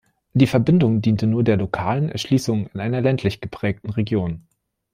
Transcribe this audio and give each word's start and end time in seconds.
Die 0.33 0.47
Verbindung 0.47 1.03
diente 1.03 1.27
nur 1.27 1.43
der 1.43 1.57
lokalen 1.57 2.09
Erschließung 2.09 2.65
in 2.73 2.79
einer 2.79 3.01
ländlich 3.01 3.39
geprägten 3.39 3.91
Region. 3.91 4.47